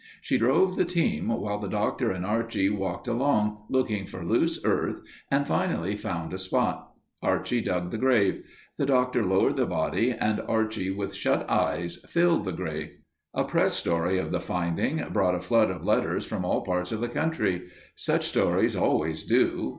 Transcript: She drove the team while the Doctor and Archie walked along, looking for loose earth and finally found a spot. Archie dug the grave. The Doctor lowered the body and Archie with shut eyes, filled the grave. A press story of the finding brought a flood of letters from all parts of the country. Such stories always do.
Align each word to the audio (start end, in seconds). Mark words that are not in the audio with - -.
She 0.19 0.39
drove 0.39 0.77
the 0.77 0.83
team 0.83 1.27
while 1.27 1.59
the 1.59 1.67
Doctor 1.69 2.09
and 2.09 2.25
Archie 2.25 2.71
walked 2.71 3.07
along, 3.07 3.65
looking 3.69 4.07
for 4.07 4.23
loose 4.25 4.59
earth 4.65 4.99
and 5.29 5.45
finally 5.47 5.95
found 5.95 6.33
a 6.33 6.39
spot. 6.39 6.93
Archie 7.21 7.61
dug 7.61 7.91
the 7.91 7.99
grave. 7.99 8.43
The 8.79 8.87
Doctor 8.87 9.23
lowered 9.23 9.57
the 9.57 9.67
body 9.67 10.09
and 10.09 10.39
Archie 10.47 10.89
with 10.89 11.13
shut 11.13 11.47
eyes, 11.47 11.97
filled 12.09 12.45
the 12.45 12.51
grave. 12.51 12.93
A 13.35 13.43
press 13.43 13.75
story 13.75 14.17
of 14.17 14.31
the 14.31 14.39
finding 14.41 15.07
brought 15.13 15.35
a 15.35 15.39
flood 15.39 15.69
of 15.69 15.83
letters 15.85 16.25
from 16.25 16.43
all 16.43 16.61
parts 16.61 16.91
of 16.91 16.99
the 16.99 17.07
country. 17.07 17.67
Such 17.95 18.25
stories 18.25 18.75
always 18.75 19.21
do. 19.21 19.69